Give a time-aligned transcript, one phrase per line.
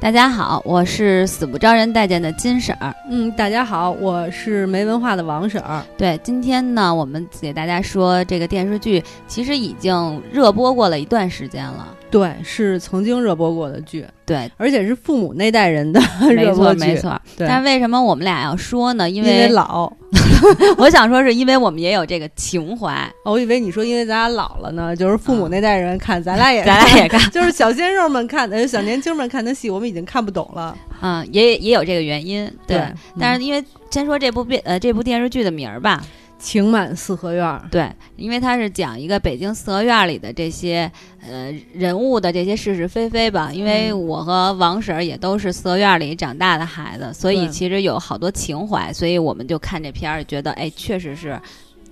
[0.00, 2.94] 大家好，我是死不招人待见的金婶儿。
[3.08, 5.82] 嗯，大家好，我是没文化的王婶儿。
[5.96, 11.88] 对，今天呢，我们给大家说这个电视剧，其实已经热播过了一段时间了。
[12.10, 16.80] 对，是曾经热播过的剧，对，而且是父母那代人的 没错热播剧。
[16.80, 17.20] 没错。
[17.36, 19.08] 对但是为什么我们俩要说呢？
[19.08, 19.92] 因因为老。
[20.78, 22.94] 我想说，是因为我们也有这个情怀，
[23.24, 30.76] 哦我以为你说因为咱俩老了呢，就是父母那代人看，咱俩也 咱俩也看，就是小鲜肉们看的，小年轻们看的戏，我们已经看不懂了。
[31.02, 32.46] 嗯，也也有这个原因。
[32.66, 32.86] 对，对
[33.18, 36.02] 但是因为先说这部电呃这部电视剧的名儿吧，
[36.38, 40.90] 情满四合院儿，对，因为它是讲一个北京四合院里的这些
[41.26, 43.50] 呃人物的这些是是非非吧。
[43.52, 51.40] 因为嗯我和王婶儿也都是四合院里长大的孩子，所以其实有好多情怀，所以我们就看这片儿，觉得哎，确实是。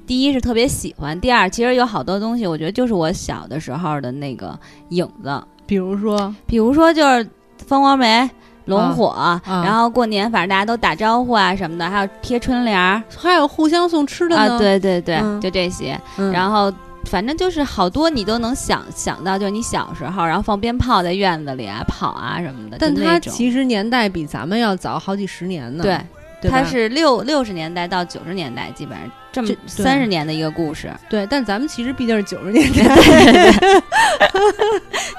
[0.05, 4.59] 第一是特别喜欢，第二其实有好多东西，我觉得就是我小的时候的那个
[4.91, 8.29] 影子，比如说比如说就是蜂窝煤、
[8.67, 14.55] 龙火，啊然后过年反正大家都打招呼啊什么的，还有贴春联儿还有互相送吃的呢。
[14.55, 15.99] 啊，对对对，嗯就这些。
[16.17, 16.73] 嗯，然后
[17.07, 25.83] 反正就是好多你都能想想到，就是你小时候，然后放鞭炮在院子里啊跑啊什么的，但它就那种其实年代比咱们要早好几十年呢。
[25.83, 25.99] 对，
[26.41, 33.83] 对吧它是六六十年代到九十年代，基本上这么三十年的一个故事，对，但咱们其实毕竟是九十年 代，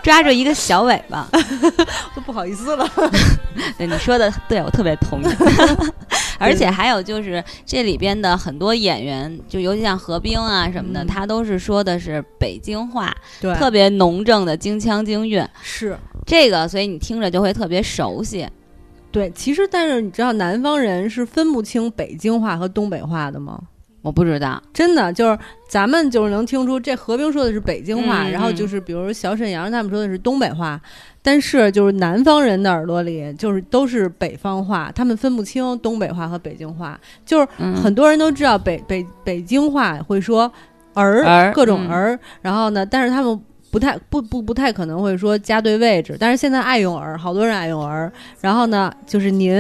[0.04, 1.28] 抓住一个小尾巴。
[2.16, 2.88] 都不好意思了。
[3.78, 5.26] 对你说的，对我特别同意。
[6.38, 15.44] 而且还有就是这里边的很多演员，就尤其像何冰啊什么的，嗯他都是说的是北京话，对，特别浓正的京腔京韵。
[15.64, 15.98] 是。
[16.26, 18.48] 这个，所以你听着就会特别熟悉。
[19.12, 23.60] 对，其实但是你知道南方人是分不清北京话和东北话的吗？
[24.04, 30.80] 我不知道，真的就是咱们就是能听出这何冰说的是北京话，嗯然后就是比如小沈阳他们说的是东北话，
[31.22, 37.00] 但是就是南方人的耳朵里就是都是北方话，他们分不清东北话和北京话。
[37.26, 40.52] 就是嗯很多人都知道北北北京话会说
[40.94, 43.42] 儿各种儿，然后呢，但是他们。
[43.74, 48.12] 不太不不不太可能会说加对位置，但是现在爱用儿，好多人爱用儿。
[48.40, 49.52] 然后呢，就是您，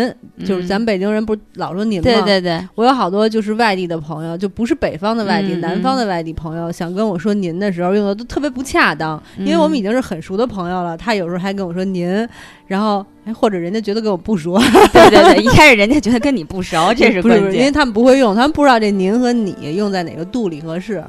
[0.46, 2.03] 就是咱们北京人不是老说您吗？
[2.03, 10.95] 嗯对对对，我有好多就是外地的朋友，就不是北方的外地，嗯南方的外地朋友，想跟我说您的时候用的都特别不恰当，因为我们已经是很熟的朋友了。
[10.95, 12.07] 他有时候还跟我说您，
[12.68, 14.59] 然后哎，或者人家觉得跟我不熟，
[14.94, 17.72] 对对对，一开始人家觉得跟你不熟，这是不是因为。
[17.74, 21.03] 他们不会用，他们不知道这您和你用在哪个度里合适。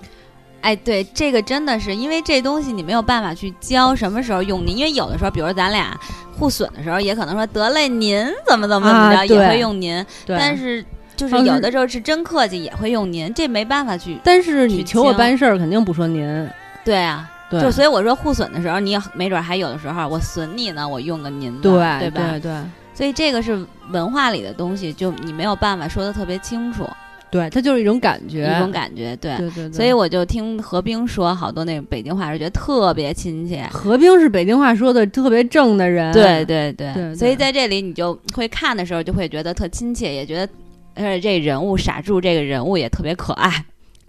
[0.64, 5.94] 哎，对，这个真的是因为这东西你没有办法去教什么时候用您，因为有的时候，比如咱俩
[6.38, 10.82] 互损的时候，也可能说得嘞，您怎么怎么怎么着，也会用您，对，但是
[11.14, 14.18] 就是有的时候是真客气也会用您，这没办法去。
[14.24, 16.48] 但是你求我办事儿肯定不说您，
[16.82, 22.30] 对啊，对就所以我说互损的时候，你也没准还有的时候我损你呢，我用个您的，对对吧？
[22.30, 22.56] 对对
[22.94, 26.88] 所以这个是文化里的东西，就你没有办法说的特别清楚，
[27.34, 29.36] 对，它就是一种感觉，一种感觉，对。
[29.38, 29.72] 对对对。
[29.72, 33.68] 所以我就听何冰说好多那个北京话，是觉得特别亲切。
[33.72, 40.52] 何冰是北京话说的特别正的人，对对对，对对所以在这里你就会看的时候就会觉得特亲切，也觉得，
[40.94, 43.64] 而且这人物傻柱这个人物也特别可爱。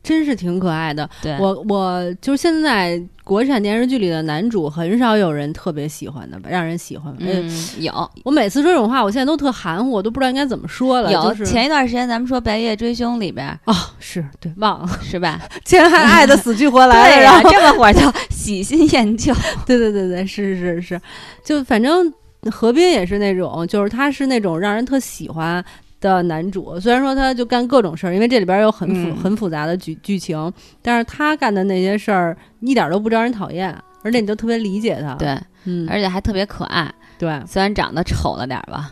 [0.06, 1.10] 真是挺可爱的。
[1.22, 7.12] 对，我我就是现在国产电视剧里的男主，很少有人特别喜欢的吧，让人喜欢。
[7.20, 11.12] 呃嗯，有我每次说这种话，我现在都特含糊，我都不知道应该怎么说了。
[11.12, 15.42] 有就是前一段时间咱们说《白夜追凶》里边哦，是对，忘了，是吧？
[15.66, 19.34] 竟然还爱的死去活来的，对呀、然后这么会儿就喜新厌旧。
[19.66, 21.02] 对对对对，是是是，
[21.44, 22.14] 就反正
[22.52, 25.66] 何冰也是那种，就是他是那种让人特喜欢。
[26.14, 30.52] 的男主虽然说他就干各种事儿，因为这里边有很复、嗯很复杂的剧剧情，
[30.82, 38.92] 但是他干的那些事儿一点都不招人讨厌，而且你就特别理解他。，对，嗯，而且还特别可爱，对虽然长得丑了点儿吧。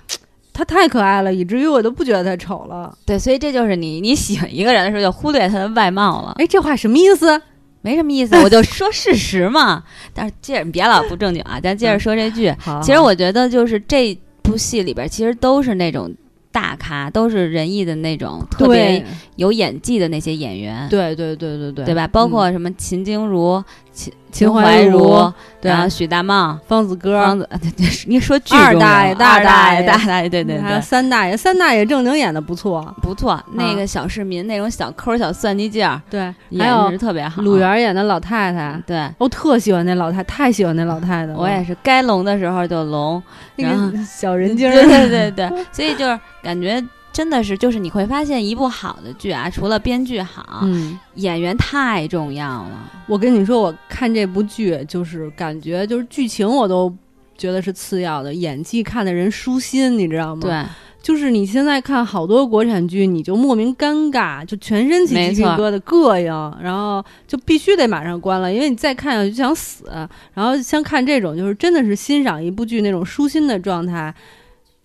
[0.56, 2.96] 他太可爱了，以至于我都不觉得他丑了。
[3.06, 7.42] 对，所以这就是你你喜欢一个人的时候，就忽略他的外貌了，哎，这话什么意思？
[7.82, 8.36] 没什么意思。
[8.44, 9.84] 我就说事实嘛。
[10.14, 12.54] 但是接着你别老不正经啊，咱接着说这剧。
[12.60, 16.14] 好其实我觉得就是这部戏里边，其实都是那种
[16.54, 19.04] 大咖，都是仁义的那种特别
[19.38, 22.08] 有演技的那些演员，对对对对对，对吧？
[22.08, 22.30] 包嗯。
[22.30, 23.62] 括什么秦京如、
[23.94, 25.32] 秦秦淮淮如
[25.62, 33.42] 对然后许大茂、方子哥、方子，对 对，你说剧二大爷大二大爷、大大大爷，对对还有对，三大爷，三大爷正经演的不错，不错。
[33.54, 37.42] 那个小市民那种小抠、小算计劲儿，对，还演有是特别好。
[37.44, 39.08] 鲁媛演的老太太，对。
[39.20, 41.34] 我特喜欢那老太，太喜欢那老太太。
[41.34, 43.22] 我也是，该聋的时候就聋，
[43.56, 52.92] 那个小人精对对对，所以就是感觉真的是，就是你会发现一部好的剧啊，除了编剧好，嗯，演员太重要了。
[53.08, 56.92] 我跟你说，我看这部剧就是感觉就是剧情我都
[57.38, 60.42] 觉得是次要的，演技看的人舒心，你知道吗？
[60.42, 60.66] 对，
[61.04, 69.86] 就是你现在看好多国产剧，你就莫名尴尬，就全身起鸡皮疙瘩，膈应，然后就必须得马上关了，因为你再看下去就想死。
[70.34, 74.12] 然后像看这种，就是真的是欣赏一部剧那种舒心的状态。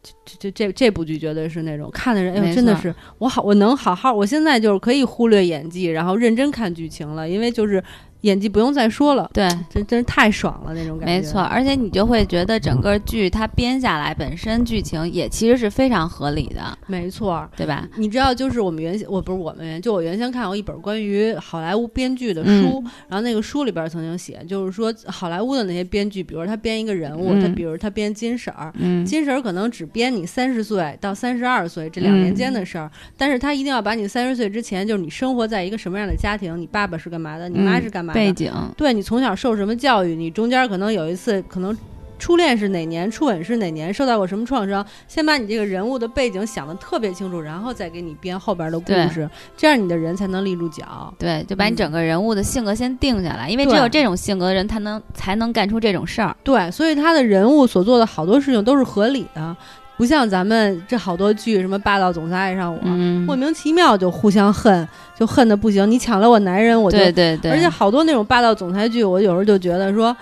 [0.02, 7.82] 这这这这部剧绝对是那种看的人，哎呦，真的是我好，我能好好，我现在就是可以忽略演技，然后认真看剧情了，因为就是
[8.22, 11.14] 演技不用再说了，对，真真是太爽了那种感觉。
[11.14, 17.48] 没错，，而且你就会觉得整个剧它编下来本身剧情也其实是非常合理的，没错。
[17.56, 17.86] 对吧？
[17.96, 41.76] 你知道，就是我们原先我不是我们原就我原先看过一本关于好莱坞编剧的书，嗯然后那个书里边曾经写，就是说好莱坞的那些编剧，比如他编一个人物，嗯他比如他编金婶儿，嗯，金婶儿可能只编你三十岁到三十二岁这两年间的事儿，但是他一定要把你三十岁之前，就是你生活在一个什么样的家庭，你爸爸是干嘛的，你妈嗯是干嘛的，背景，对你从小受什么教育，你中间可能有一次可能。
[42.20, 43.08] 初恋是哪年？
[43.08, 43.94] 初吻是哪年？
[43.94, 44.84] 受到过什么创伤？
[45.06, 51.14] 先把你这个人物的背景想得特别清楚，然后再给你编后边的故事，这样你的人才能立住脚。
[51.16, 56.36] 对，就把你嗯整个人物的性格先定下来，因为只有这种性格的人，他能才能干出这种事儿。
[56.42, 59.56] 对，所以他的人物所做的好多事情都是合理的，
[59.98, 65.90] 不像咱们这好多剧什么霸道总裁爱上我，嗯，莫名其妙就互相恨，就恨的不行。
[65.90, 70.16] 你抢了我男人，我就对对对，而且好多那种霸道总裁剧，我有时候就觉得说，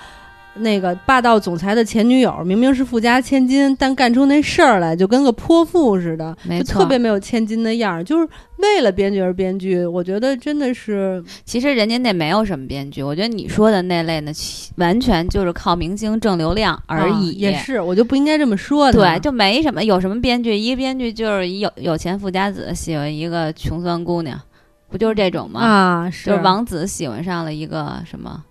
[0.58, 9.84] 那个霸道总裁的前女友明明是富家千金，但干出那事儿来就跟个泼妇似的，就特别没有千金的样儿，就是为了编剧而编剧。
[9.84, 17.30] 我觉得真的是，其实人家那没有什么编剧，我觉得你说的那类呢，其完全就是靠明星挣流量而啊已。
[17.32, 18.98] 也是，我就不应该这么说的。
[18.98, 20.56] 对，就没什么，有什么编剧？
[20.56, 24.40] 一个编剧就是一有有钱富家子喜欢一个穷酸姑娘，
[24.88, 25.60] 不就是这种吗？
[25.60, 28.42] 啊，是就是王子喜欢上了一个什么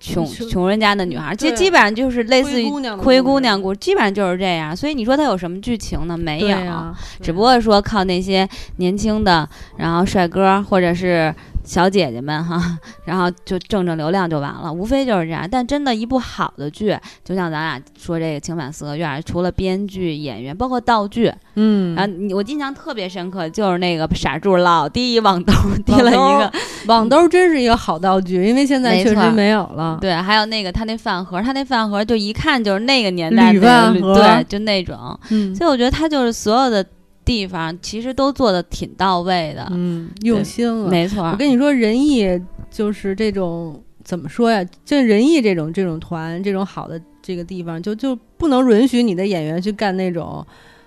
[0.00, 4.76] 穷穷穷人家的女孩，其实对基本上就是类似于灰姑娘故事基本上就是这样。
[4.76, 6.16] 所以你说它有什么剧情呢？
[6.16, 11.34] 没有，只不过说靠那些年轻的，然后帅哥或者是
[11.68, 15.46] 小姐姐们哈， 然后就挣挣流量就完了，无非就是这样。
[15.50, 25.52] 但真的一部好的剧，就像咱俩说这个《情反四合院》，除了编剧、演员，包括道具，嗯，然后你我印象特别深刻，就是那个傻柱老第一网兜
[25.84, 26.52] 提 了一网个，
[26.86, 29.98] 网兜真是一个好道具，因为现在确实没有了。
[30.00, 34.96] 对，还有那个他那饭盒，他那饭盒就一看就是那个年代铝那个铝饭盒对，就那种。
[35.30, 36.84] 嗯所以我觉得他就是所有的
[37.28, 40.88] 地方其实都做的挺到位的，嗯，用心了。
[40.88, 41.36] 没错我。
[41.36, 42.26] 跟你说，仁义
[42.70, 44.64] 就是这种怎么说呀？
[44.82, 50.42] 就仁义这种这种团，这种好的这个地方，就就不能允许你的演员去干那种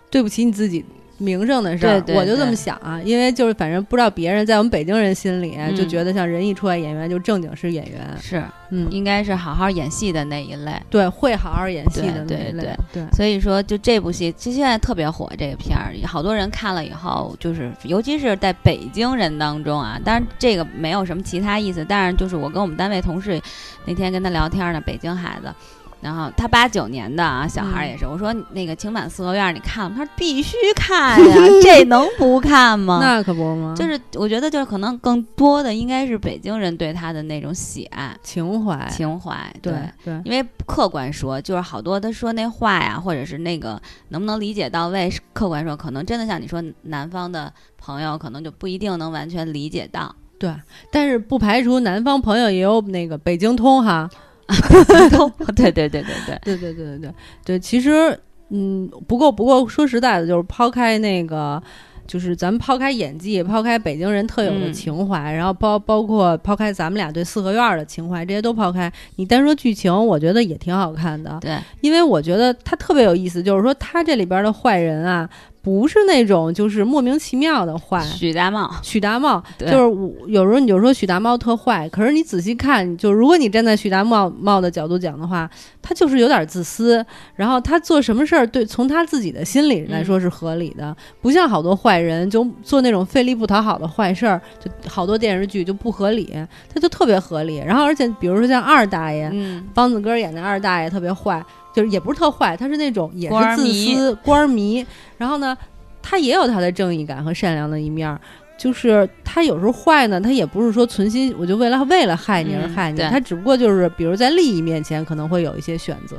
[0.10, 0.84] 对不起你自己
[1.22, 2.04] 名声的事儿。
[2.08, 10.74] 我就这么想啊，因为就是反正不知道别人，在我们北京人心里、嗯就觉得像人一出来演员就正经是演员，是，嗯，应该是好好演戏的那一类。
[10.90, 23.40] 对，会好好演戏的那对一类，对所以说，就这部戏，其实现在特别火，这个片儿，好多人看了以后，就是尤其是在北京人当中啊，当然这个没有什么其他意思，但是就是我跟我们单位同事
[23.86, 25.54] 那天跟他聊天呢，北京孩子。
[26.02, 28.06] 然后他八九年的啊，小孩儿也是。
[28.08, 29.96] 我说那个《情满四合院》你看了？
[29.96, 33.00] 他说必须看呀， 这能不看吗？
[33.04, 33.76] 那可不吗？
[33.78, 50.16] 就是我觉得就是可能更多的应该是北京人对他的那种喜爱、情怀，情怀，对对因为客观说，就是好多他说那话呀，或者是那个能不能理解到位，是客观说，可能真的像你说，南方的朋友可能就不一定能完全理解到。
[50.40, 50.52] 对，
[50.92, 54.10] 但是不排除南方朋友也有那个北京通哈。
[55.56, 57.14] 对对对对对，对对对对对
[57.46, 58.18] 对，其实
[58.50, 61.62] 嗯，不过不过说实在的，就是抛开那个。
[62.08, 71.38] 就是咱们抛开演技，抛开北京人特有的嗯情怀，然后包包括抛开咱们俩对四合院的情怀，这些都抛开，你单说剧情，我觉得也挺好看的。
[71.40, 75.30] 对，因为我觉得它特别有意思，就是说他这里边的坏人啊，
[75.62, 78.04] 不是那种就是莫名其妙的坏。
[78.04, 85.50] 许大茂，许大茂就是我有时候你就说许大茂特坏，可是你仔细看，就如果你站在许大茂茂的角度讲的话，
[85.82, 96.34] 他就是有点自私，然后他做什么事儿，对从他自己的心理来说是合理的，不像好多坏人就做那种费力不讨好的坏事儿，就好多电视剧就不合理，
[96.74, 97.58] 他就特别合理。
[97.58, 104.86] 然后而且比如说像二大爷，嗯，梆子哥演的二大爷特别坏，就是也不是特坏，他是那种也是自私官儿迷。
[105.18, 105.58] 然后呢，
[106.02, 108.20] 他也有他的正义感和善良的一面儿。
[108.58, 116.18] 就是他有时候坏呢，他也不是说存心，我就为了为了害你而嗯害你，对他只不过就是比如在利益面前可能会有一些选择，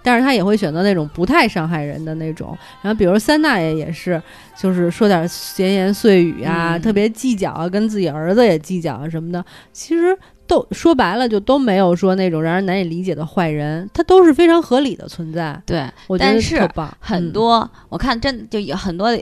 [0.00, 2.56] 但是他也会选择那种不太伤害人的那种。
[2.80, 4.22] 然后比如三大爷也是，
[4.56, 9.44] 就是说点闲言碎语啊，嗯特别计较啊，跟自己儿子也计较啊什么的。
[9.72, 10.16] 其实
[10.50, 15.62] 都说白了就都没有说那种让人难以理解的坏人，他都是非常合理的存在。
[15.64, 19.16] 对，我觉得但是特棒，嗯很多、我看真就有很多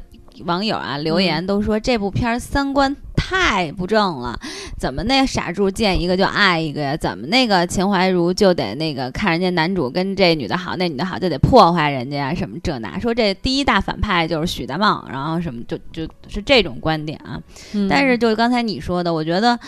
[0.46, 4.40] 网友啊留言都说这部片儿三观太不正了，
[4.78, 6.96] 怎么那傻柱见一个就爱一个呀？
[6.96, 12.34] 怎么那个秦淮如就得那个看人家男主跟这女的好，那女的好就得破坏人家呀？
[12.34, 12.98] 什么这那？
[12.98, 17.38] 说这第一大反派就是许大茂，然后什么就就是这种观点啊。
[17.74, 19.58] 嗯但是就刚才你说的，我觉得。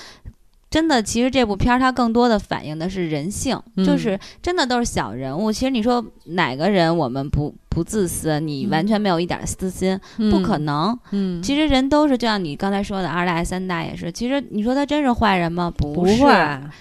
[0.70, 5.50] 真的，其实这部片儿它更多的反映的是人性，嗯就是真的都是小人物。
[5.50, 9.98] 其实你说哪个人我们不不自私，你完全没有一点私心，
[10.30, 10.98] 不可能。
[11.12, 14.10] 嗯，其实人都是就像你刚才说的，二大爷、三大爷是。
[14.10, 15.72] 其实你说他真是坏人吗？
[15.76, 16.26] 不是，不，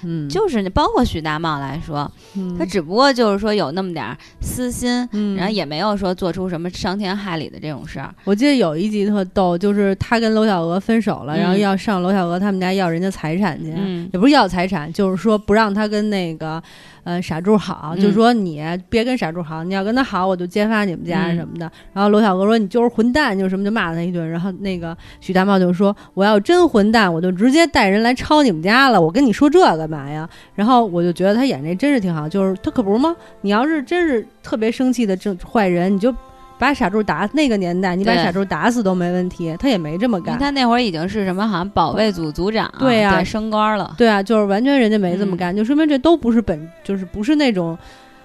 [0.04, 8.14] 嗯，就是包括许大茂来说，嗯他只不过就是说有那么点儿私心，嗯然后也没有说做出什么伤天害理的这种事儿。
[8.24, 16.62] 我记得有一集特逗，就是他跟娄小娥分手了，嗯然后要上娄小娥他们家要人家财产去，嗯也不是要财产，就是说不让他跟那个
[17.04, 21.72] 呃傻柱好，嗯就说你别跟傻柱好，你要跟他好，我就揭发你们家嗯什么的。
[21.94, 24.30] 然后娄小娥说你就是混蛋，就什么就骂他一顿。
[24.30, 29.02] 然后那个许大茂就说我要真混蛋，我就直接带人来抄你们家了。
[29.02, 30.30] 我跟你说这干嘛呀？
[30.56, 33.16] 然后我就觉得他演这真是挺好，就是他可不是吗？
[33.42, 36.14] 你要是真是特别生气的这坏人，你就。
[36.60, 40.38] 把傻柱打那个年代，你把傻柱打死都没问题，他也没这么干。
[40.38, 43.96] 他那会儿已经是什么，好像保卫组组长，对呀升官了。
[43.98, 47.78] 对啊，就是完全人家没这么嗯干，就说明这都不是本，就是不是那种，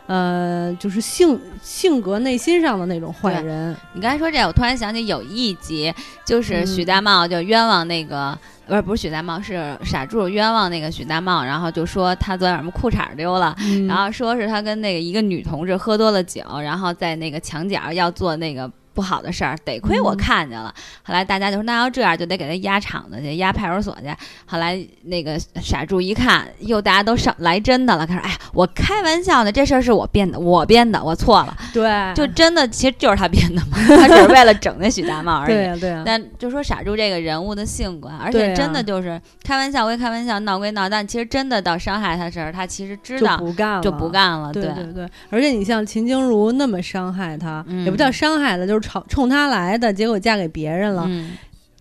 [0.06, 3.74] 呃，就是性性格内心上的那种坏人。
[3.92, 5.92] 你刚才说这，我突然想起有一集，
[6.24, 18.70] 就是嗯许大茂就冤枉那个，不是不是许大茂，是傻柱冤枉那个许大茂，然后就说他昨晚什么裤衩丢了，嗯然后说是他跟那个一个女同志喝多了酒，然后在那个墙角要做那个。
[18.94, 20.72] 不好的事儿，得亏我嗯看见了。
[21.02, 24.08] 后来大家就说，那要这样就得给他压场子去，压派出所去。
[24.46, 35.52] 后来那个傻柱一看，又，大家都上来真的了，他说：“哎呀，我开玩笑呢，这事儿是我编的，我编的，我错了。”对，就真的其实就是他编的嘛， 他只是为了整那许大茂而已。
[35.52, 44.14] 对呀、对呀、但就说傻柱这个人物的性格，而且真的就是开玩笑归开玩笑，闹归闹，但其实真的到伤害他时候，他其实知就道不干了，就不。
[44.14, 44.52] 干了。
[44.52, 51.32] 对对对，而且你像秦京茹那么伤害他，嗯也不叫伤害他，就是冲冲他来的，结果嫁给别人了，嗯，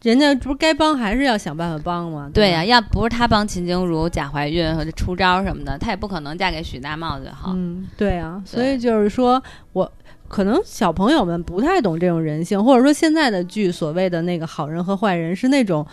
[0.03, 2.29] 人家不是该帮还是要想办法帮吗？
[2.33, 7.51] 对呀、要不是他帮秦京茹假怀孕或者出招什么的，他也不可能嫁给许大茂最好。
[7.55, 9.41] 嗯，对啊，对所以就是说
[9.73, 9.91] 我
[10.27, 15.85] 可能小朋友们不太懂这种人性，或者说现在的剧所谓的那个好人和坏人是那种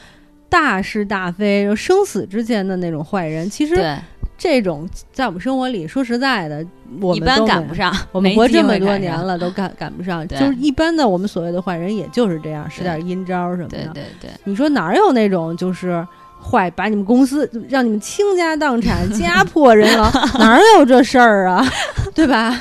[0.49, 3.49] 大是大非、生死之间的那种坏人。
[3.50, 3.97] 其实对，
[4.42, 6.64] 这种在我们生活里，说实在的，
[6.99, 7.94] 我一般赶不上。
[8.11, 8.97] 我们活这么多。
[8.97, 10.26] 年了，都赶赶不上。
[10.26, 13.76] 就是一般的我们所谓的坏人，也就是这样，使对点阴招什么的。
[13.78, 16.02] 对对对，你说哪有那种就是
[16.42, 21.62] 坏，把你们公司让你们倾家荡产、 家破人亡，哪有这事儿啊？
[22.14, 22.59] 对吧？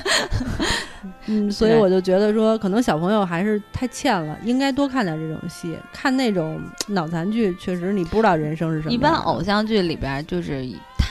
[1.31, 5.77] 嗯，所以我就觉得说，可能小朋友还是太欠了，应该多看点这种戏。
[5.93, 8.91] 看那种脑残剧，确实你不知道人生是什么。
[8.91, 10.67] 一般偶像剧里边就是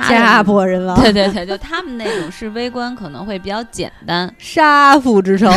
[0.08, 5.48] 家破人亡， 对对对，就他们那种是微观可能会比较简单， 杀父之仇，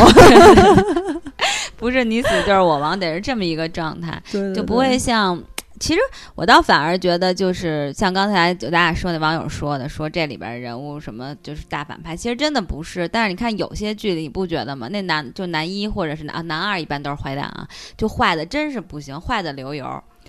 [1.76, 5.42] 不是你死就是我亡，得是这么一个状态，对对就不会像。
[5.82, 6.00] 其实
[6.36, 13.08] 我倒反而觉得，就是像刚才就咱俩说那网友说的，说这里边人物什么就是大反派，其实真的不是。
[13.08, 14.86] 但是你看有些剧里，你不觉得吗？
[14.92, 19.84] 那男就男一或者是男啊男二，一般都是坏蛋啊，就坏的真是不行，坏的流油。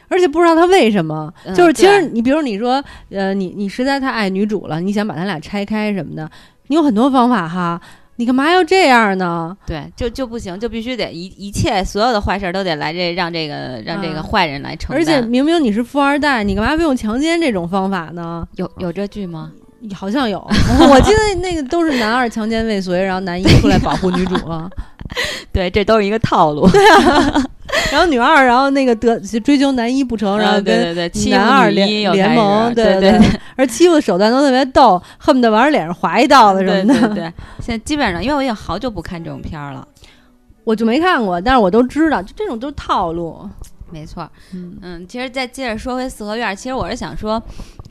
[0.07, 6.27] 而且不知道他为什么，嗯就是其实你比如你说，呃，你你实在太爱女主了，你想把他俩拆开什么的，
[6.67, 7.79] 你有很多方法哈，
[8.15, 9.55] 你干嘛要这样呢？
[9.65, 14.99] 对，就就不行，就必须得一一切所有的坏事儿都得来这让这个让这个啊坏人来承担。
[14.99, 18.47] 而且明明你是富二代，你干嘛不用强奸这种方法呢？
[18.55, 19.51] 有有这剧吗？
[19.93, 20.39] 好像有，
[20.89, 24.69] 我记得那个都是男二强奸未遂，然后男一出来保护女主啊，
[25.51, 26.65] 对，这都是一个套路。
[27.91, 30.95] 然后女二，然后那个得追求男一不成，然后跟
[31.29, 33.19] 男二联联盟，对对对
[33.55, 37.07] 而欺负的手段都特别逗，恨不得往人脸上划一刀子什么的。
[37.09, 39.87] 对对，现在基本上，因为我已经好久不看这种片儿了。
[40.63, 43.47] 我就没看过，但是我都知道，就这种都是套路。
[43.91, 47.41] 没错，嗯嗯，其实再接着说回四合院儿，其实我是想说，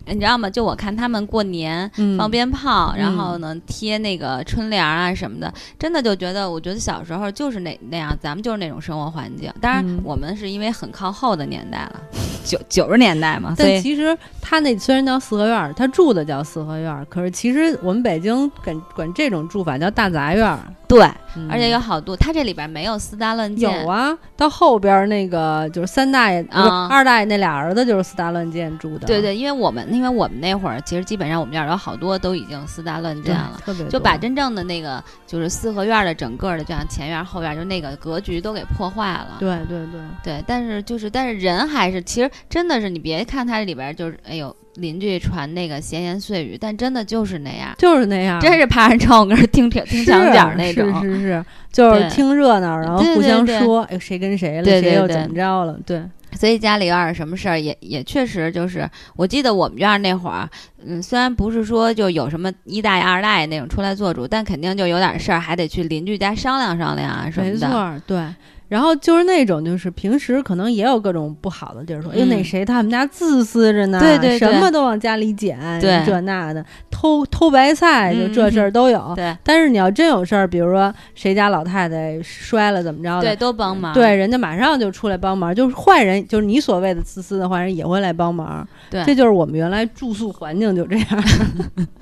[0.07, 0.49] 你知道吗？
[0.51, 9.53] 就我看他们过年嗯放鞭炮，然嗯后呢贴那个春联儿啊什么的，真的就觉得，我觉得小时候就是那那样，咱们就是那种生活环境。
[9.61, 12.01] 当然嗯，我们是因为很靠后的年代了，
[12.45, 20.59] 九九十年代嘛，所以但其实他那虽然叫四合院儿，他住的叫四合院儿，可是其实我们北京管管这种住法叫大杂院儿。
[20.89, 29.07] 对，嗯而且有好多，他这里边没有私搭乱建，有啊，到后边儿那个就是三大爷、二大爷那俩儿子就是私搭乱建住的。
[29.07, 33.59] 对对，因为我们因为我们那会儿其实基本上我们院儿有好多都已经私搭乱建了。
[33.65, 39.39] 特别就把真正的那个就是四合院儿的整个的，就像前院儿后院儿，就那个格局都给破坏了。
[39.41, 51.03] 对对对，对，但是就是但是人还是其实真的是你别看它里边儿就是哎呦邻居传那个闲言碎语，但真的就是那样，就是那样，真是趴着窗户根儿听听墙角那种。
[51.03, 56.03] 是是是，就是听热闹，然后互相说，哎，谁跟谁了，谁又怎么着了，对。
[56.35, 60.49] 所以家里要是什么事儿，也也确实就是，我记得我们院儿那会儿，
[60.83, 67.69] 嗯，虽然不是说就有什么一大爷、二大爷那种出来做主，但肯定就有点事儿，还得去邻居家商量商量啊什么的。
[67.69, 68.27] 没错，对。
[68.73, 79.13] 然后就是那种，就是平时可能也有各种不好的地儿，说，哎呦，嗯那谁他们家自私着呢，对对对什么都往家里捡，对这那的，偷偷白菜，就这事儿都有。
[79.15, 83.93] 对但是你要真有事儿，比如说谁家老太太摔了怎么着的，对，都帮忙。
[83.93, 88.67] 对，人家马上就出来帮忙，就是坏人，就是你所谓的自私的坏人也会来帮忙。
[88.89, 91.07] 对这就是我们原来住宿环境就这样。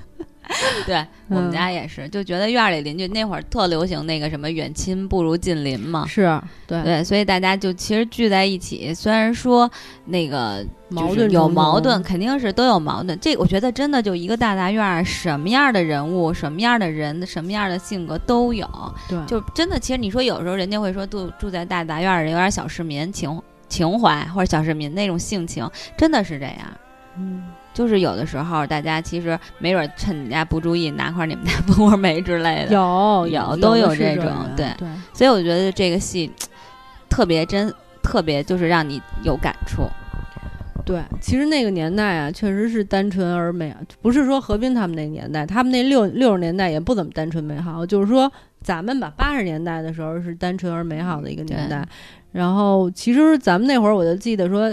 [0.85, 6.05] 对，我们嗯家也是，就觉得院儿里邻居那会儿特流行那个什么远亲不如近邻嘛。
[6.07, 9.69] 是对对，所以大家就其实聚在一起，虽然说
[10.05, 13.17] 那个矛盾重重矛盾，肯定是都有矛盾。
[13.19, 18.67] 这我觉得真的就一个大杂院儿，什么样的人物、什么样的人、什么样的性格都有。
[19.07, 26.57] 对，就真的，其实你说有时候人家会说住住在大杂院儿的人有点小市民情情怀或者小市民那种性情，真的是这样。
[27.17, 27.43] 嗯，
[27.81, 34.87] 就是有的时候大家其实没准趁你们家不注意拿块你们家蜂窝煤之类的，有有都有这这种对对。
[35.13, 36.31] 所以我觉得这个戏
[37.09, 37.73] 特别真，
[38.03, 39.89] 特别就是让你有感触。
[40.85, 51.83] 对，其实那个年代啊，确实是单纯而美，不是说何冰他们那年代，他们那六六十年代也不怎么单纯美好，就是说咱们吧，八十年代的时候是单纯而美好的一个年代。
[52.31, 54.71] 然后其实咱们那会儿，我就记得说，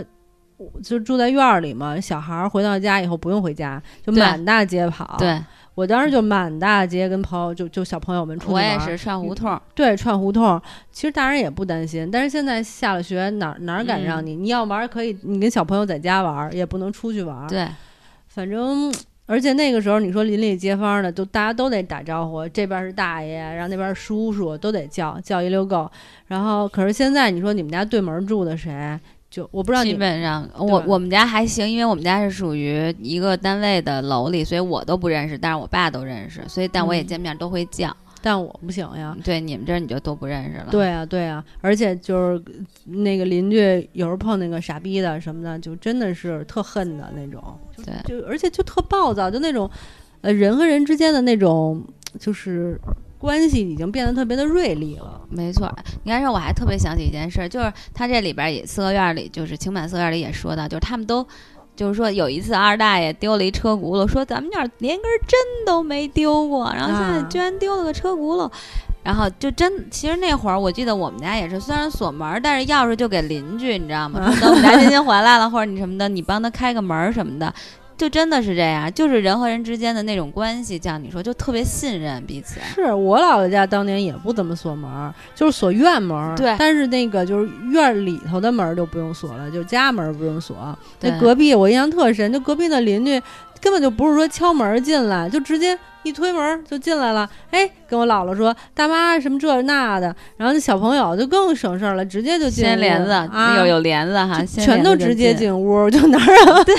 [0.82, 5.40] 就住在院儿里嘛，小孩儿回到家以后不用回家，就满大街跑。，对
[5.74, 10.60] 我当时就满大街跟朋友就就小朋友们出去玩儿我也是串胡同儿，对，串胡同，
[10.90, 14.34] 其实大人也不担心，但是现在下了学，哪儿哪儿敢让嗯你？
[14.34, 17.48] 你要玩儿可以，你跟小朋友在家玩儿，也不能出去玩儿。
[17.48, 17.68] 对
[18.26, 18.92] 反正，
[19.26, 25.88] 而且那个时候，你说邻里街坊的，就大家都得打招呼，这边是大爷，然后那边是叔叔，都得叫叫一溜够。
[26.26, 28.98] 然后，可是现在你说你们家对门住的谁？
[29.30, 37.94] 就我不知道基你本上我我们家还行，因为我们家是属于一个单位的楼里，所以我都不认识，但是我爸都认识，所以但我也嗯见面都会叫。
[38.20, 39.16] 但我不行呀。
[39.22, 40.66] 对，你们这儿你就都不认识了。
[40.70, 42.42] 对啊，对啊，而且就是
[42.86, 47.40] 那个邻居有时候碰那个傻逼的什么的，就真的是特恨的那种。
[47.76, 49.70] 对就而且就特暴躁，就那种，
[50.22, 51.80] 呃，人和人之间的那种
[52.18, 52.80] 就是
[53.18, 55.20] 关系已经变得特别的锐利了。
[55.28, 55.68] 没错，
[56.04, 61.26] 你刚才说我还特别想起一件事儿，就是他这里边儿也四合院儿里，就是情满四合院儿里也说到，就是他们都。
[61.76, 68.50] 就是说，有一次二大爷丢了一车轱辘，说咱们院儿连根针都没丢过，然后现在啊居然丢了个车轱辘，
[69.04, 74.18] 然后就真，其实那会儿我记得我们家也是，虽然锁门儿，但是钥匙就给邻居，你知道吗？
[74.42, 77.54] 等我们家欣欣回来了，或者你什么的，你帮他开个门儿什么的，
[77.98, 82.60] 就真的是这样，就是人和人之间的那种关系，像你说，就特别信任彼此。
[82.74, 86.36] 是我姥姥家当年也不怎么锁门儿，就是锁院门儿。
[86.36, 90.56] 对但是那个就是院儿里头的门儿就不用锁了，就家门儿不用锁。
[91.00, 93.20] 那隔壁我印象特深，就隔壁的邻居
[93.60, 97.28] 根本就不是说敲门儿进来，就直接一推门儿就进来了。
[97.50, 106.62] 哎，跟我姥姥说大妈什么这那的，然后那小朋友就更省事儿了，直接就进帘子，啊，有有帘子哈，全都直接进屋，就哪儿啊？
[106.64, 106.76] 对，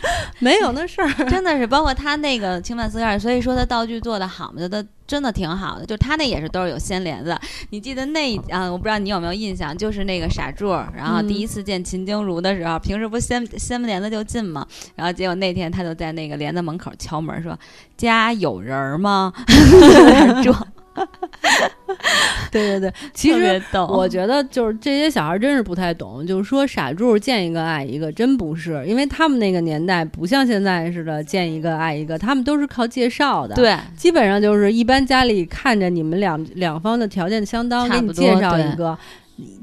[0.40, 1.08] 没有那事儿。
[1.28, 5.86] 真的是，包括他那个清满寺院，所以说他道具做的好嘛，他真的挺好的。
[5.86, 7.38] 就他那也是都是有掀帘子。
[7.70, 8.70] 你记得那一啊？
[8.70, 17.58] 我不知道你有没有印象，就是那个傻柱儿，然后嗯第一次见秦京如的时候，平时不掀掀门帘子就进嘛，然后结果那天他就在那个帘子门口敲门说
[17.96, 19.32] ：“家有人儿吗？”
[22.50, 23.62] 对对对，其实。
[23.88, 33.54] 我觉得就是这些小孩真是不太懂，就是说傻柱见一个爱一个，真不是，因为他们那个年代不像现在似的见一个爱一个，他们都是靠介绍的。。
[33.54, 38.96] 对基本上就是一般家里看着你们两两方的条件相当，给你介绍一个，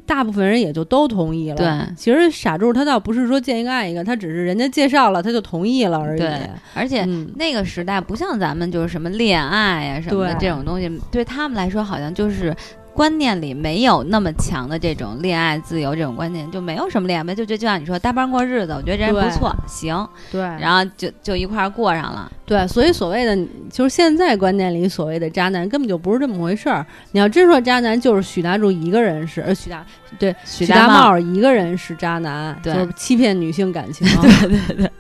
[0.06, 1.56] 大部分人也就都同意了。
[1.56, 6.20] 对其实傻柱他倒不是说见一个爱一个，他只是人家介绍了他就同意了而已。
[6.20, 12.56] 对，而且嗯，那个时代不像咱们就是什么恋爱呀、什么的这种东西，对他们来说好像就是
[12.94, 22.32] 观念里没有那么强的这种恋爱自由这种观念，就没有什么恋爱呗，就就就像你说搭伴过日子，我觉得这人不错，行，对，然后就就一块儿过上了。
[22.46, 23.36] 对，所以所谓的
[23.72, 26.86] 就是现在观念里所谓的渣男，根本就不是这么回事儿。
[27.14, 29.84] 你要真说渣男，就是许大柱一个人是，呃，许大
[30.20, 34.06] 对许大茂，一个人是渣男，对就是欺骗女性感情。
[34.22, 34.92] 对对对，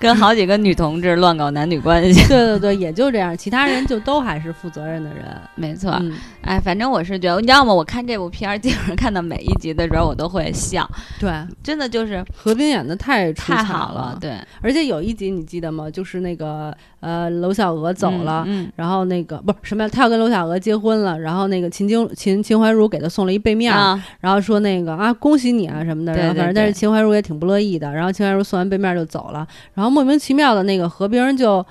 [0.00, 5.24] 跟好几个女同志乱搞男女关系， 对对对，也就这样，其他人就都还是负责任的人。
[5.54, 5.96] 没错。
[6.00, 7.72] 嗯，哎，反正我是觉得，你知道吗？
[7.72, 10.88] 我看这部片儿，基本上看到每一集的时候，我都会笑，
[11.20, 11.30] 对，
[11.62, 14.16] 真的就是何冰演的太太好了。
[14.20, 15.90] 对，而且有一集你记得吗？
[15.90, 18.44] 就是那个呃，娄小娥走了。
[18.46, 23.72] 嗯，然后那个不是什么呀，他要跟娄小娥结婚了，然后那个秦京秦秦怀茹给他送了一背面
[24.20, 31.64] 然后说那个啊，恭喜你啊什么的，然后反正但是秦怀茹也挺不乐意的，然后秦怀茹送完背面就走了，然后莫名其妙的那个何冰就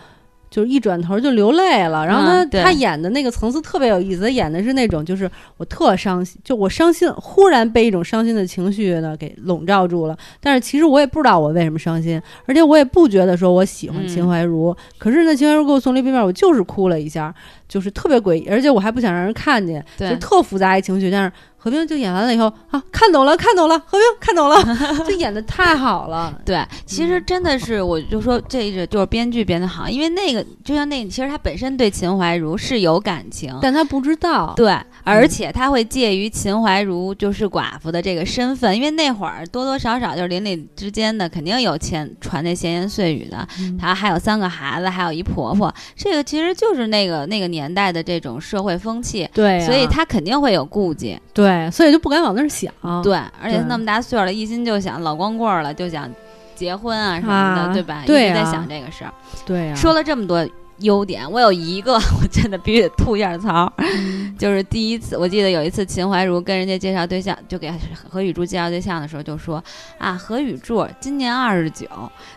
[0.50, 14.08] 就是一转头就流泪了，然后他、嗯他演的那个层次特别有意思，他演的是那种就是我特伤心，就我伤心，忽然被一种伤心的情绪呢给笼罩住了，但是其实我也不知道我为什么伤心，而且我也不觉得说我喜欢嗯。
[14.08, 17.34] 秦怀茹，可是呢秦淮茹给我送了一杯面，我就是哭了一下，
[17.68, 21.32] 就是特别诡异，而且我还不想让人看见，就，特复杂一情绪，但是
[21.68, 24.56] 何冰就演完了以后啊，看懂了，看懂了，何冰看懂了，
[25.06, 26.34] 就演的太好了。
[26.46, 43.78] 对，其实真的是，我就说这是就是编剧编的好，因为那个就像那，其实他本身对秦淮茹是有感情，但他不知道，对，而且他会介于秦淮茹就是寡妇的这个身份，因为那会儿多多少少就是邻里之间的肯定有前传那闲言碎语的，嗯。
[43.98, 52.72] 还有三个孩子，还有一婆婆，这个其实就是那个那个年代的这种社会风气，对呀、所以他肯定会有顾忌，对，所以就不敢往那儿想。
[53.04, 56.10] 对，而且那么大岁数了，一心就想老光棍儿了，就想
[56.56, 58.04] 结婚啊什么的，啊对吧？
[58.06, 59.14] 对一直在啊想这个事儿。
[59.46, 60.46] 对呀、说了这么多
[60.80, 67.72] 优点，我有一个 我真的必须得吐一下槽，嗯就是第一次，我记得有一次秦怀茹跟人家介绍对象，就给
[68.08, 69.64] 何雨柱介绍对象的时候，就说
[69.98, 71.88] 啊，何雨柱今年二十九，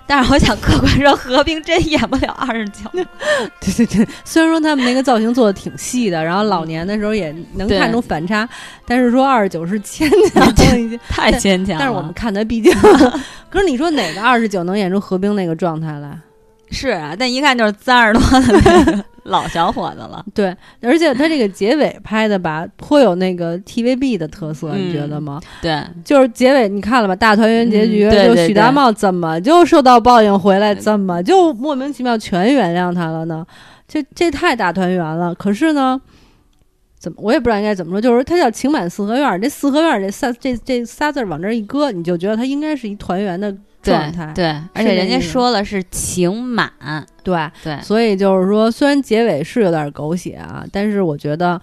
[0.07, 3.05] 但是我想客观说，何冰真演不了二十九，对
[3.77, 8.49] 对对，虽然说他们那个造型做的挺细的，然后老年的时候也能看出反差，
[8.87, 10.99] 但是说二十九是牵强了一些。
[11.11, 11.81] 太牵强了。
[11.81, 12.73] 但是我们看他毕竟，
[13.51, 16.19] 可是你说哪个二十九能演出何冰那个状态来？
[16.71, 20.25] 是啊，但一看就是三十多的 老小伙子了。
[20.35, 25.41] 对，而且他这个结尾拍的吧，颇有那个 TVB 的特色，嗯你觉得吗？
[25.61, 33.45] 对，就是结尾你看了吧，大团圆结局，嗯对对就许大茂怎么就受到报应回来，怎么就莫名其妙全原谅他了呢？
[33.87, 35.35] 这这太大团圆了。
[35.35, 36.01] 可是呢，
[36.99, 43.55] 怎么我也不知道应该怎么说，就是他叫情满四合院儿，这四合院儿这仨这这仨字儿往这儿一搁，你就觉得他应该是一团圆的
[43.91, 44.33] 状态。
[44.35, 46.73] 对，而且人家说了是情满，
[47.23, 47.51] 对。
[47.63, 51.61] 对，所以就是说，虽然结尾是有点狗血啊，但是我觉得，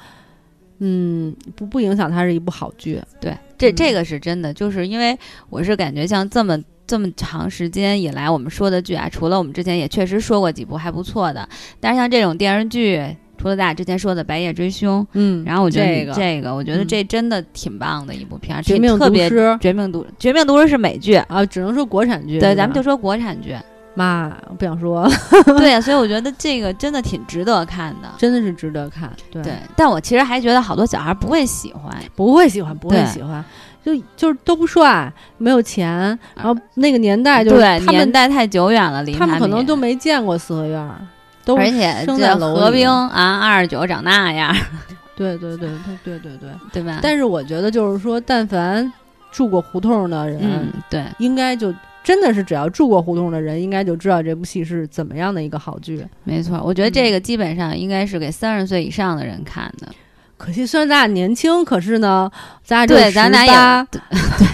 [0.80, 3.02] 嗯，不不影响它是一部好剧。
[3.20, 3.76] 对，这嗯。
[3.76, 5.18] 这个是真的，就是因为
[5.50, 11.48] 我是感觉像这么这么长时间以来我们说的剧啊，除了我们之前也确实说过几部还不错的，
[11.80, 22.40] 但是像这种电视剧，除了咱俩之前说的《白夜追凶》，嗯然后我觉得这个这个，我觉得嗯这真的挺棒的一部片儿，绝命特别毒师绝命毒绝命毒师是美剧，啊，只能说国产剧。
[22.40, 23.56] 对，咱们就说国产剧，
[23.94, 25.10] 妈，我不想说，
[25.58, 28.10] 对呀，所以我觉得这个真的挺值得看的。
[28.18, 29.12] 真的是值得看。
[29.32, 33.44] 对，对，但我其实还觉得好多小孩不会喜欢，不会喜欢，不会喜欢，
[33.84, 35.90] 就就是都不帅，没有钱，
[36.36, 41.00] 然后那个年代就是，他们年代太久远了，离他们可能们都没见过四合院儿，
[41.48, 44.54] 都而且生这在楼里何冰啊，二十九长那样，
[45.16, 46.50] 对对对对对对对。
[46.74, 47.00] 对吧？
[47.02, 48.92] 但是我觉得就是说，但凡
[49.32, 56.06] 住过胡同的人，嗯，对，应该就真的是只要住过胡同的人，应该就知道这部戏是怎么样的一个好剧。
[56.26, 59.88] 没错，我觉得这个基本上应该是给三十岁以上的人看的。
[60.36, 62.30] 可惜虽然咱俩年轻，可是呢，
[62.62, 64.48] 咱俩就对，咱俩也18 对对，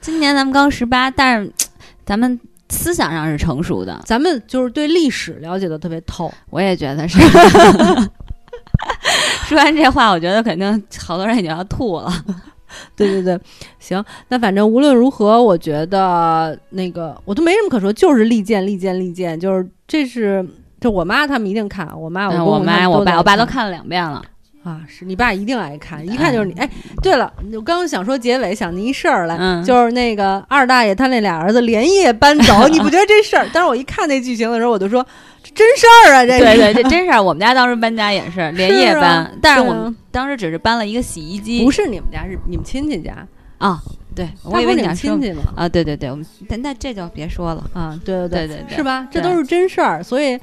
[0.00, 1.52] 今年咱们刚十八，但是
[2.06, 6.32] 咱们思想上是成熟的，咱们就是对历史了解的特别透。
[6.48, 7.18] 我也觉得是。
[9.46, 12.10] 说完这话，我觉得肯定好多人已经要吐了。
[12.96, 13.38] 对对对，
[13.80, 20.46] 行，那反正无论如何，我觉得那个我都没什么可说，就是利剑利剑利剑，就是这是
[20.80, 24.22] 就我妈他们一定看，我妈我妈、我爸、我爸都看看了两遍了。
[24.62, 26.52] 啊，是你爸一定爱看，一看就是你。
[26.52, 26.68] 哎，
[27.02, 33.46] 对了，我刚刚想说结尾，想起一事儿来，嗯就是那个二大爷他那俩儿子连夜搬走，你不觉得这事儿？
[33.52, 35.02] 但是我一看那剧情的时候，我就说
[35.42, 41.64] 这真事儿啊，这个对对，这真事儿我们家当时搬家也是连夜搬，是啊但是我们当时只是搬了一个洗衣机。
[41.64, 43.80] 不是你们家，是你们亲戚家，啊，
[44.14, 45.42] 对，我以为你们亲戚吗？
[45.56, 47.64] 啊，对对对，我们但那这就别说了。
[47.72, 49.08] 啊，对对对对对是吧？
[49.10, 50.38] 这都是真事儿，所以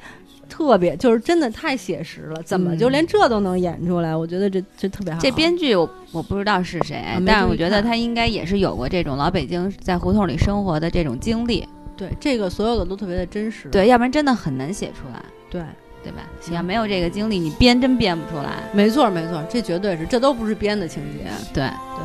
[0.48, 4.16] 特别就是真的太写实了，怎么就连这都能演出来？
[4.16, 5.20] 我觉得这这特别好。
[5.20, 11.68] 这编剧我我不知道是谁，但是我觉得他应该也是有过这种老北京在胡同里生活的这种经历。
[11.96, 13.68] 对，这个所有的都特别的真实。
[13.68, 15.22] 对，要不然真的很难写出来。
[15.50, 15.60] 对，
[16.02, 16.18] 对吧？
[16.48, 18.62] 你要没有这个经历，你编真编不出来。
[18.72, 21.24] 没错，没错，这绝对是，这都不是编的情节。
[21.52, 22.04] 对对，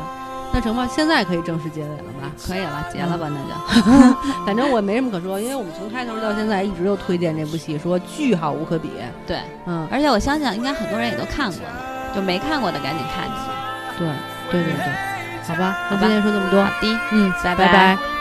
[0.54, 2.30] 那成吧，现在可以正式结尾了吧？
[2.46, 3.52] 可以了，结了吧，那就。
[4.46, 8.88] 反正我没什么可说，因为我们从开头到现在一直都推荐这部戏，说巨好无可比。
[9.26, 13.98] 对，嗯，而且我相信应该很多人也都看过了，就没看过的赶紧看去。
[13.98, 14.08] 对，
[14.52, 14.92] 对对对，
[15.48, 18.13] 好吧，那今天说这么多，好的，嗯，拜拜。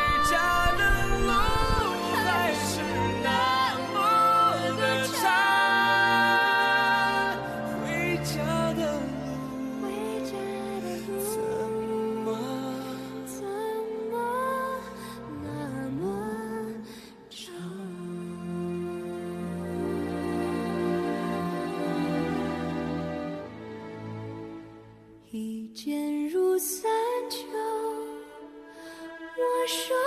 [29.66, 30.03] 说